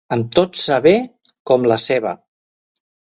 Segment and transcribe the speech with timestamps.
[0.15, 0.93] Amb tot s'avé,
[1.51, 2.15] com la ceba.